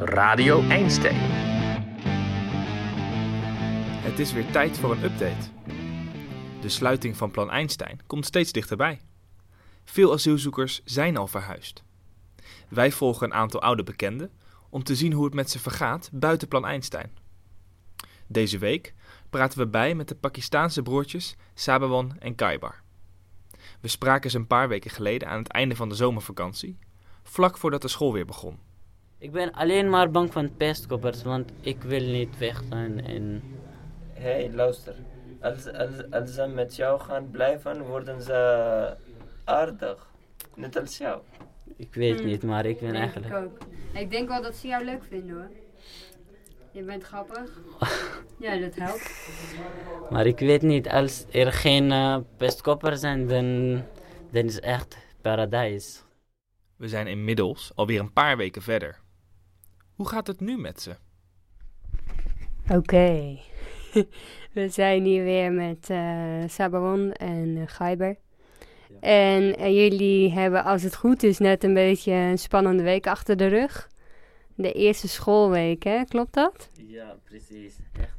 [0.00, 1.16] Radio Einstein.
[4.00, 5.48] Het is weer tijd voor een update.
[6.60, 9.00] De sluiting van Plan Einstein komt steeds dichterbij.
[9.84, 11.82] Veel asielzoekers zijn al verhuisd.
[12.68, 14.30] Wij volgen een aantal oude bekenden
[14.70, 17.16] om te zien hoe het met ze vergaat buiten Plan Einstein.
[18.26, 18.94] Deze week
[19.30, 22.82] praten we bij met de Pakistaanse broertjes Sabawan en Kaibar.
[23.80, 26.78] We spraken ze een paar weken geleden aan het einde van de zomervakantie,
[27.22, 28.67] vlak voordat de school weer begon.
[29.18, 32.98] Ik ben alleen maar bang van pestkoppers, want ik wil niet weggaan.
[33.00, 33.42] En...
[34.12, 34.94] Hé, hey, luister.
[35.40, 38.96] Als, als, als ze met jou gaan blijven, worden ze
[39.44, 40.10] aardig.
[40.54, 41.20] Net als jou.
[41.76, 42.26] Ik weet Hmm.
[42.28, 43.34] niet, maar ik ben Denk eigenlijk...
[43.34, 43.58] Ik, ook.
[43.92, 45.50] ik denk wel dat ze jou leuk vinden hoor.
[46.70, 47.60] Je bent grappig.
[48.38, 49.28] ja, dat helpt.
[50.10, 53.74] Maar ik weet niet, als er geen eh, pestkoppers zijn, dan,
[54.30, 56.04] dan is het echt paradijs.
[56.76, 59.00] We zijn inmiddels alweer een paar weken verder.
[59.98, 60.96] Hoe gaat het nu met ze?
[62.68, 63.38] Oké.
[64.54, 68.16] We zijn hier weer met eh Sabaron en uh, Gaiber.
[69.00, 73.36] En eh, jullie hebben, als het goed is, net een beetje een spannende week achter
[73.36, 73.88] de rug.
[74.54, 76.04] De eerste schoolweek, hè?
[76.04, 76.70] Klopt dat?
[76.86, 77.76] Ja, precies.
[78.00, 78.16] Echt.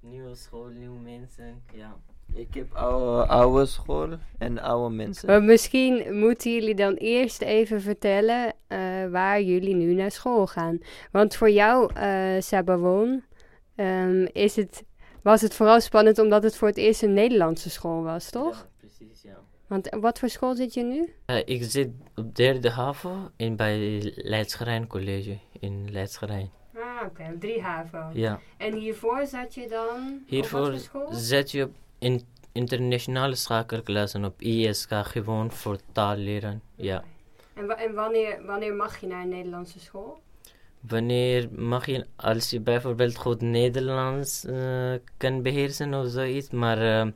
[0.00, 1.96] Nieuwe school, nieuwe mensen, ja.
[2.34, 5.26] Ik heb oude, oude school en oude mensen.
[5.28, 8.78] Maar misschien moeten jullie dan eerst even vertellen eh,
[9.10, 10.78] waar jullie nu naar school gaan.
[11.10, 13.24] Want voor jou, eh Sabaron,
[13.74, 14.84] ehm, is het,
[15.22, 18.56] was het vooral spannend omdat het voor het eerst een Nederlandse school was, toch?
[18.56, 19.38] Ja, precies, ja.
[19.66, 21.14] Want wat voor school zit je nu?
[21.26, 26.50] Eh, ik zit op derde haven in, bij Leidsgerijn College in Leidsgerijn.
[26.74, 28.10] Ah, oké, drie HAVO.
[28.12, 28.40] Ja.
[28.56, 30.74] En hiervoor zat je dan op Hiervoor
[31.10, 36.62] zet je op in internationale schakelklassen op ISK gewoon voor taal leren.
[36.74, 37.04] Ja.
[37.56, 40.18] En, wa- en wanneer, wanneer mag je naar een Nederlandse school?
[40.80, 47.06] Wanneer mag je, als je bijvoorbeeld goed Nederlands eh, kan beheersen of zoiets, maar eh,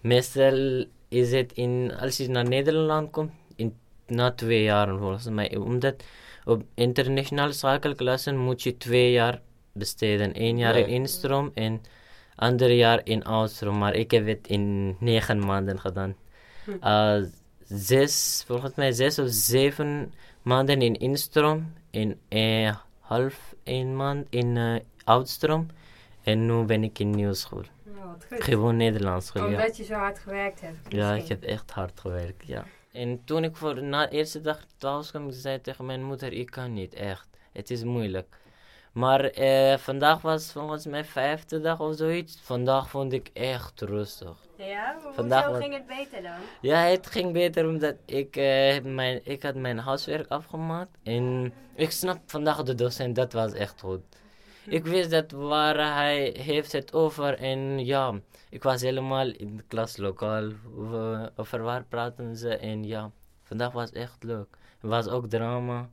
[0.00, 5.56] meestal is het in, als je naar Nederland komt, in, na twee jaar volgens mij.
[5.56, 6.04] Omdat
[6.44, 9.40] op internationale schakelklassen moet je twee jaar
[9.72, 10.30] besteden.
[10.42, 11.80] Eén jaar in instroom en
[12.36, 13.78] ander jaar in oudstroom.
[13.78, 16.16] Maar ik heb het in negen maanden gedaan.
[16.80, 17.22] Eh,
[17.66, 21.72] zes, volgens mij zes of zeven maanden in instroom.
[21.90, 25.66] En eh, half een maand in eh oudstroom.
[26.22, 27.62] En nu ben ik in nieuwe school.
[28.28, 29.56] Gewoon Nederlands school, ja.
[29.56, 30.76] Omdat je zo hard gewerkt hebt.
[30.88, 32.64] Ja, ik heb echt hard gewerkt, ja.
[32.92, 36.32] En toen ik voor na de eerste dag thuis kwam, ik zei tegen mijn moeder,
[36.32, 37.28] ik kan niet, echt.
[37.52, 38.36] Het is moeilijk.
[38.92, 42.40] Maar eh, vandaag was volgens mij vijfde dag of zoiets.
[42.42, 44.36] Vandaag vond ik echt rustig.
[44.56, 46.38] Ja, Vandaag hoezo ging het beter dan?
[46.60, 50.96] Ja, het ging beter omdat ik, eh, mijn, ik had mijn huiswerk afgemaakt.
[51.02, 54.00] En ik snap vandaag de docent, dat was echt goed.
[54.66, 58.14] Ik wist dat waar hij heeft het over en ja,
[58.48, 60.50] ik was helemaal in de klaslokaal.
[60.76, 63.10] Over, over waar praten ze en ja,
[63.42, 64.56] vandaag was echt leuk.
[64.80, 65.88] Het was ook drama.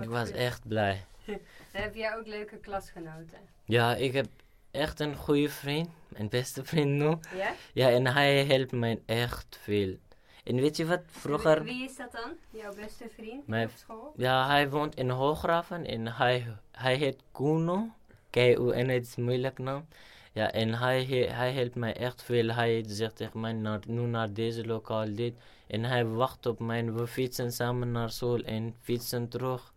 [0.00, 1.04] Ik was echt blij.
[1.72, 3.38] Heb jij ook leuke klasgenoten.
[3.64, 4.26] Ja, ik heb
[4.70, 7.16] echt een goede vriend, mijn beste vriend nu.
[7.38, 7.54] Ja?
[7.72, 9.96] Ja, en hij helpt mij echt veel.
[10.44, 11.62] En weet je wat, vroeger...
[11.64, 12.32] Wie is dat dan?
[12.50, 14.12] Jouw beste vriend Mijn- op school?
[14.16, 17.88] Ja, hij woont in Hooggraven en hij, hij heet Kuno.
[18.30, 19.86] K-U-N, het is moeilijk naam.
[20.32, 22.48] Ja, en hij, hij helpt mij echt veel.
[22.48, 25.34] Hij zegt tegen mij, naar, nu naar deze lokaal dit.
[25.66, 26.92] En hij wacht op mij.
[26.92, 29.72] We fietsen samen naar school en fietsen terug.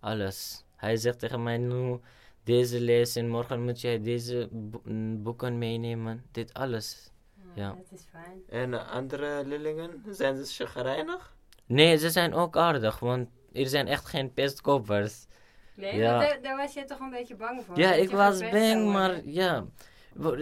[0.00, 0.64] Alles.
[0.76, 2.00] Hij zegt tegen mij, nu
[2.44, 4.48] deze les en morgen moet jij deze
[4.84, 6.24] mm, boeken meenemen.
[6.32, 7.10] Dit alles.
[7.54, 7.68] Ja.
[7.68, 8.42] Dat is fijn.
[8.48, 11.34] En eh, andere leerlingen, zijn ze chagrijnig?
[11.66, 15.26] Nee, ze zijn ook aardig, want er zijn echt geen pestkopers.
[15.74, 16.18] Nee, Ja.
[16.18, 17.78] daar, daar was je toch een beetje bang voor?
[17.78, 19.64] Ja, ik was bang, maar ja.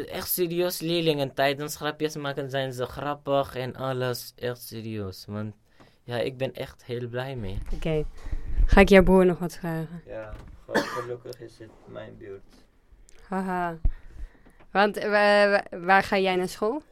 [0.09, 1.35] Echt serieus leerlingen.
[1.35, 4.33] Tijdens grapjes maken zijn ze grappig en alles.
[4.37, 5.25] Echt serieus.
[5.29, 5.55] Want
[6.03, 7.59] ja, ik ben echt heel blij mee.
[7.75, 8.05] Oké.
[8.67, 10.03] Ga ik jouw broer nog wat vragen?
[10.07, 10.33] Ja,
[10.79, 12.55] gelukkig is het mijn buurt.
[13.29, 13.79] Haha.
[14.71, 16.83] Want wa- wa- waar ga jij naar school?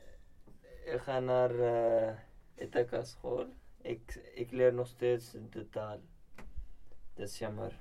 [0.85, 2.09] Ik ga naar uh,
[2.55, 3.47] Ithaca school.
[3.83, 6.01] Ik, ik leer nog steeds de taal.
[7.15, 7.73] Dat is jammer.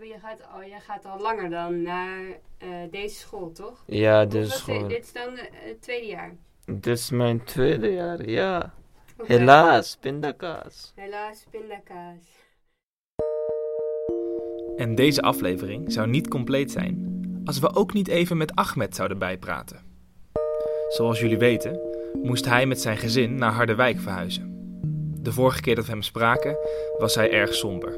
[0.00, 2.22] je, gaat al, jij gaat al langer dan naar
[2.58, 3.82] eh, deze school, toch?
[3.86, 4.88] Ja, dus ste- school.
[4.88, 6.34] Dit is dan het tweede jaar.
[6.64, 8.74] Dit is mijn tweede jaar, ja.
[9.24, 10.92] Helaas, pindakaas.
[10.94, 12.37] Helaas, pindakaas.
[14.78, 19.18] En deze aflevering zou niet compleet zijn als we ook niet even met Ahmed zouden
[19.18, 19.80] bijpraten.
[20.88, 21.80] Zoals jullie weten,
[22.22, 24.56] moest hij met zijn gezin naar Harderwijk verhuizen.
[25.22, 26.56] De vorige keer dat we hem spraken,
[26.98, 27.94] was hij erg somber.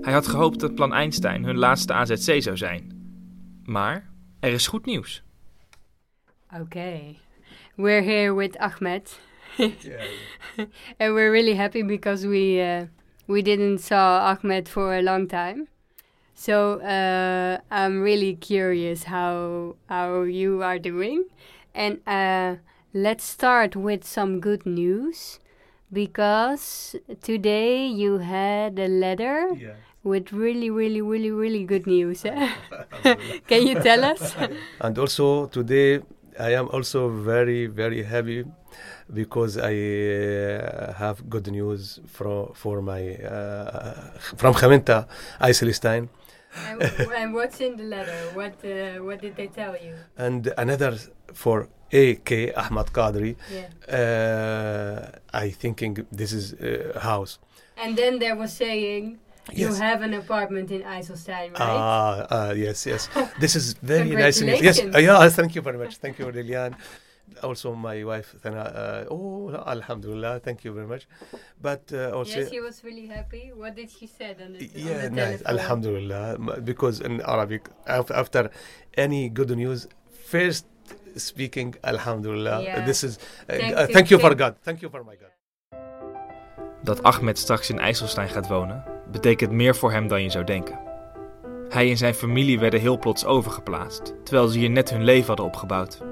[0.00, 2.92] Hij had gehoopt dat Plan Einstein hun laatste AZC zou zijn.
[3.64, 4.10] Maar
[4.40, 5.22] er is goed nieuws.
[6.60, 7.18] Okay.
[7.76, 9.20] We're here with Ahmed.
[10.98, 12.88] and we're really happy because we uh,
[13.26, 15.70] we didn't saw Ahmed for a long time.
[16.42, 21.30] So uh, I'm really curious how how you are doing.
[21.70, 22.58] And uh,
[22.90, 25.38] let's start with some good news
[25.92, 29.78] because today you had a letter Yeah.
[30.02, 32.26] with really, really, really, really good news.
[33.46, 34.34] Can you tell us?
[34.82, 36.02] and also today
[36.42, 38.42] I am also very very happy
[39.14, 45.06] because I uh, have good news for for my uh, from Gementa
[45.38, 46.10] IJsselstein
[46.68, 46.82] and,
[47.20, 48.18] and what's in the letter?
[48.34, 49.94] What uh, what did they tell you?
[50.16, 50.92] and another
[51.32, 53.36] for AK Ahmad Qadri.
[53.58, 53.68] Yeah.
[53.98, 57.38] Uh, I thinking this is uh, house.
[57.82, 59.18] And then there was saying
[59.52, 59.78] you Yes.
[59.78, 61.60] have an apartment in IJsselstein, right?
[61.60, 63.08] Ah, ah, yes, yes.
[63.42, 64.40] This is very nice.
[64.40, 65.28] Yes, uh, yeah.
[65.28, 65.96] Thank you very much.
[65.96, 66.76] Thank you, Lilian.
[67.40, 68.34] Also, my wife.
[68.42, 70.40] Thana, Uh, oh, Alhamdulillah.
[70.40, 71.06] Thank you very much.
[71.60, 73.52] But uh, also, yes, he was really happy.
[73.54, 75.42] What did she say on the, yeah, on the nice.
[75.42, 75.58] telephone?
[75.58, 76.38] Alhamdulillah.
[76.64, 78.50] Because in Arabic, af- after
[78.96, 79.86] any good news,
[80.28, 80.64] first
[81.16, 82.62] speaking, Alhamdulillah.
[82.62, 82.84] Yeah.
[82.84, 83.16] This is.
[83.16, 84.54] Uh, Thank uh, you, thank you for God.
[84.62, 85.30] Thank you for my God.
[86.82, 90.78] Dat Ahmed straks in IJsselstein gaat wonen, betekent meer voor hem dan je zou denken.
[91.68, 95.44] Hij en zijn familie werden heel plots overgeplaatst, terwijl ze hier net hun leven hadden
[95.46, 96.11] opgebouwd.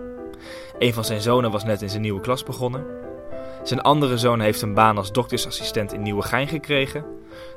[0.81, 2.85] Een van zijn zonen was net in zijn nieuwe klas begonnen.
[3.63, 7.05] Zijn andere zoon heeft een baan als doktersassistent in Nieuwegein gekregen.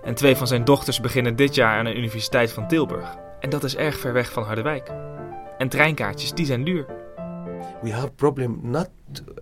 [0.03, 3.15] En twee van zijn dochters beginnen dit jaar aan de Universiteit van Tilburg.
[3.39, 4.91] En dat is erg ver weg van Harderwijk.
[5.57, 6.85] En treinkaartjes, die zijn duur.
[7.81, 8.89] we have problem not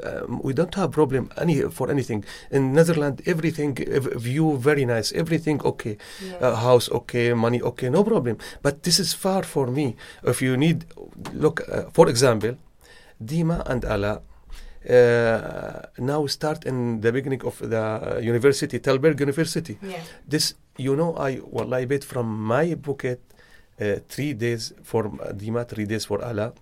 [0.04, 5.14] um, we don't have problem any for anything in netherlands everything ev- view very nice
[5.16, 5.98] everything okay
[6.40, 6.52] Yeah.
[6.52, 10.58] uh, house okay money okay no problem but this is far for me if you
[10.58, 10.86] need
[11.34, 12.56] look uh, for example
[13.24, 14.22] dima and ala.
[14.90, 19.78] Uh, now start in the beginning of the university Telberg University.
[19.82, 20.02] Yeah.
[20.28, 23.20] this you know I well I paid from my pocket
[23.80, 25.04] uh, three days for
[25.38, 26.54] Dima three days for Allah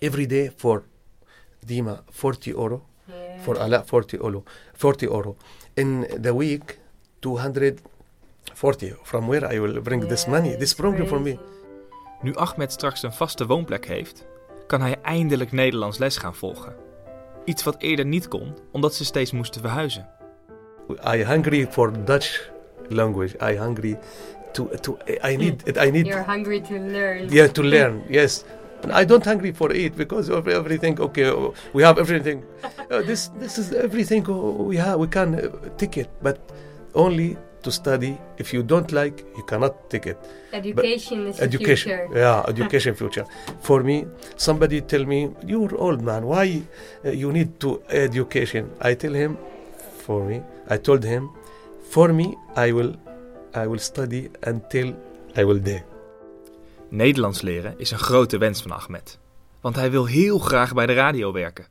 [0.00, 0.84] every day for
[1.66, 2.82] Dima 40 euro.
[3.08, 3.40] Yeah.
[3.42, 4.44] for Allah 40 euro
[4.74, 5.36] 40 euro.
[5.76, 6.78] In the week
[7.22, 11.38] 240 from where I will bring this money this it's problem for me.
[12.22, 14.24] Nu Ahmed straks een vaste woonplek heeft,
[14.68, 16.74] kan hij eindelijk Nederlands les gaan volgen.
[17.44, 20.08] Iets wat eerder niet kon, omdat ze steeds moesten verhuizen.
[21.14, 22.50] I hungry for Dutch
[22.88, 23.98] language I hungry
[24.52, 27.28] to to I need I need You're hungry to learn.
[27.28, 28.44] yeah to learn yes
[28.82, 32.42] and i don't hungry for it because of everything okay oh, we have everything
[32.90, 35.40] uh, this this is everything oh, we have we can uh,
[35.76, 36.38] take it but
[36.94, 37.36] only
[37.68, 38.12] to study
[38.42, 40.18] if you don't like you cannot take it
[40.52, 42.18] Education is education the future.
[42.24, 43.26] yeah education future
[43.68, 43.96] for me
[44.36, 45.20] somebody tell me
[45.50, 46.46] you're old man why
[47.04, 47.70] uh, you need to
[48.06, 49.32] education i tell him
[50.04, 50.38] for me
[50.74, 51.22] i told him
[51.94, 52.26] for me
[52.66, 52.92] i will
[53.62, 54.22] i will study
[54.52, 54.88] until
[55.40, 55.82] i will die
[56.90, 59.18] Nederlands leren is een grote wens van Ahmed.
[59.60, 61.66] Want hij wil heel graag bij de radio werken.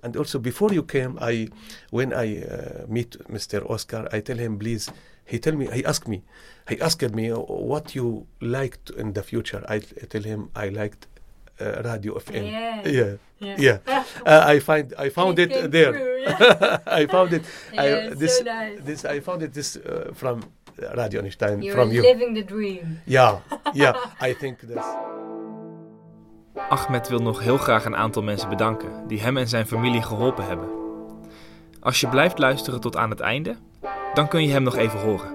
[0.00, 1.48] And also before you came, I
[1.90, 2.48] when I uh,
[2.88, 3.64] meet Mr.
[3.64, 4.90] Oscar, I tell him please.
[5.24, 6.22] He tell me he asked me,
[6.68, 9.62] he asked me what you liked in the future.
[9.68, 11.06] I, I tell him I liked
[11.60, 12.44] uh, Radio FM.
[12.50, 12.88] Yeah.
[12.88, 13.56] yeah, Yeah.
[13.60, 13.78] yeah.
[14.26, 15.92] Uh, I find I found It it there.
[15.92, 16.78] true, yeah.
[17.00, 17.42] I found it.
[17.72, 18.78] Yeah, I, this so nice.
[18.84, 19.82] this I found it this uh,
[20.14, 20.40] from
[20.96, 22.02] Radio Einstein You're from you.
[22.02, 22.98] living the dream.
[23.06, 23.38] Yeah,
[23.74, 23.94] yeah.
[24.28, 24.84] I think this.
[26.68, 30.46] Ahmed wil nog heel graag een aantal mensen bedanken die hem en zijn familie geholpen
[30.46, 30.68] hebben.
[31.80, 33.56] Als je blijft luisteren tot aan het einde,
[34.14, 35.32] dan kun je hem nog even horen.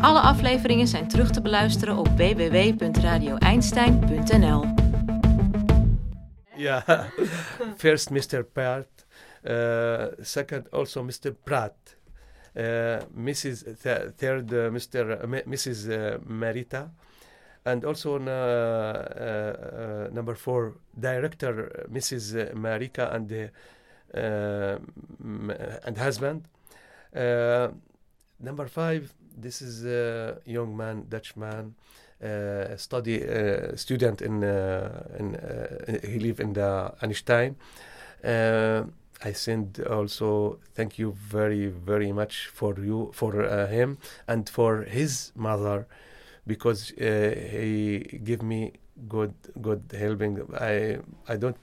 [0.00, 4.64] Alle afleveringen zijn terug te beluisteren op www.radioeinstein.nl.
[6.56, 7.04] Yeah.
[7.76, 8.44] First, Mr.
[8.44, 8.86] Pratt.
[9.42, 11.32] Uh, second, also Mr.
[11.44, 11.96] Pratt.
[12.54, 13.62] Uh, Mrs.
[13.82, 15.24] Th- third, uh, Mr.
[15.24, 15.84] uh, Mrs.
[15.84, 16.92] Uh, Marita.
[17.64, 22.54] And also uh, uh, uh, number four, director Mrs.
[22.54, 23.50] Marika and the
[25.84, 26.48] and husband.
[28.42, 31.74] Number five, this is a young man, Dutch man,
[32.22, 35.38] uh, study uh, student in uh, in
[36.02, 37.56] he live in the Einstein.
[39.22, 43.32] I send also thank you very very much for you for
[43.68, 45.86] him and for his mother
[46.52, 47.04] because uh,
[47.54, 47.66] he
[48.28, 48.60] give me
[49.14, 49.34] good
[49.66, 50.32] good helping.
[50.72, 50.74] I
[51.32, 51.56] I don't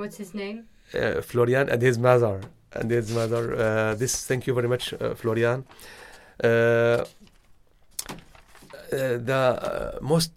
[0.00, 0.58] What's his name?
[0.94, 2.36] uh, Florian and his mother
[2.78, 3.42] and his mother.
[3.54, 5.58] Uh, this thank you very much, uh, Florian.
[6.42, 6.48] Uh,
[8.92, 10.34] uh, the uh, most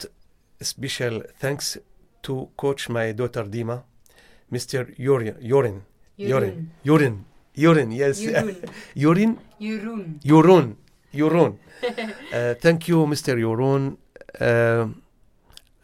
[0.62, 1.78] special thanks
[2.26, 3.78] to coach my daughter Dima,
[4.52, 4.80] Mr.
[4.98, 5.78] Yorin, Yorin,
[6.32, 6.56] Yorin,
[6.90, 7.16] Yorin,
[7.64, 7.90] Yorin.
[8.02, 8.16] Yes,
[8.96, 10.08] Yorin, Jeroen.
[10.32, 10.66] Yorun,
[11.14, 11.58] Yorun.
[12.34, 13.36] uh, thank you, Mr.
[13.38, 13.98] Yorun.
[14.40, 15.02] Um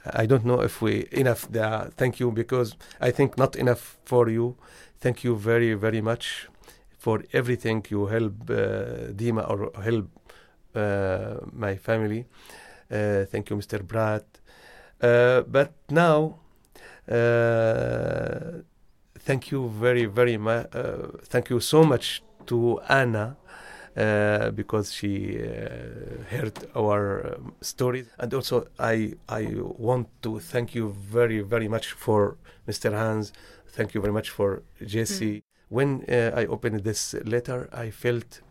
[0.06, 1.48] I don't know if we enough.
[1.50, 4.56] The thank you because I think not enough for you.
[5.00, 6.50] Thank you very very much
[6.98, 10.10] for everything you help uh, Dima or help
[10.76, 12.26] uh, my family.
[12.92, 13.80] Uh, thank you, Mr.
[13.82, 14.24] Brad.
[15.02, 16.40] Uh, but now,
[17.10, 18.62] uh,
[19.20, 20.68] thank you very very much.
[20.76, 23.38] Uh, thank you so much to Anna
[23.98, 29.48] uh, because she uh, heard our um, stories, and also I I
[29.78, 32.92] want to thank you very very much for Mr.
[32.94, 33.34] Hans.
[33.76, 35.44] Thank you very much for Jesse.
[35.70, 38.42] When uh, I opened this letter, I felt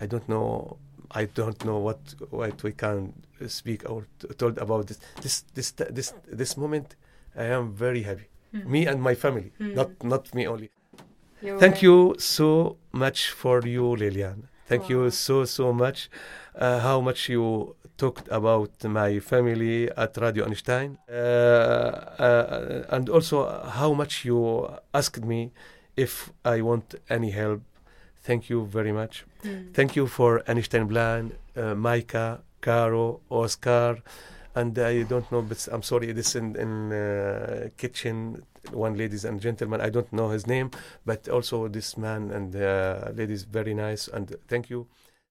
[0.00, 0.78] I don't know
[1.10, 1.98] I don't know what
[2.30, 3.12] what we can
[3.48, 6.96] speak or t- told about this this this this this moment.
[7.36, 8.28] I am very happy.
[8.64, 10.70] Me and my family, not not me only.
[11.58, 14.48] Thank you so much for you, Lilian.
[14.66, 16.10] Thank you so so much.
[16.54, 23.60] Uh, how much you talked about my family at Radio Einstein, uh, uh, and also
[23.68, 25.52] how much you asked me
[25.96, 27.62] if I want any help.
[28.22, 29.24] Thank you very much.
[29.72, 34.02] Thank you for Einstein Plan, uh, Micah, Caro, Oscar,
[34.54, 38.42] and I don't know, but I'm sorry, this in, in uh, kitchen,
[38.72, 40.70] one ladies and gentlemen, I don't know his name,
[41.04, 44.86] but also this man and uh, ladies, very nice, and thank you.